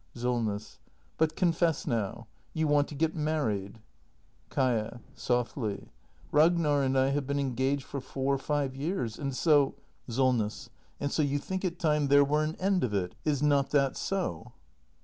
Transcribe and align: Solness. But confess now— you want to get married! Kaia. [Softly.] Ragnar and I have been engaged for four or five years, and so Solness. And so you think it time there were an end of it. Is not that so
Solness. 0.15 0.79
But 1.19 1.35
confess 1.35 1.85
now— 1.85 2.25
you 2.55 2.67
want 2.67 2.87
to 2.87 2.95
get 2.95 3.13
married! 3.15 3.77
Kaia. 4.49 4.99
[Softly.] 5.13 5.89
Ragnar 6.31 6.81
and 6.81 6.97
I 6.97 7.09
have 7.09 7.27
been 7.27 7.37
engaged 7.39 7.83
for 7.83 8.01
four 8.01 8.33
or 8.33 8.39
five 8.39 8.75
years, 8.75 9.19
and 9.19 9.35
so 9.35 9.75
Solness. 10.09 10.71
And 10.99 11.11
so 11.11 11.21
you 11.21 11.37
think 11.37 11.63
it 11.63 11.77
time 11.77 12.07
there 12.07 12.25
were 12.25 12.43
an 12.43 12.55
end 12.55 12.83
of 12.83 12.95
it. 12.95 13.13
Is 13.25 13.43
not 13.43 13.69
that 13.69 13.95
so 13.95 14.53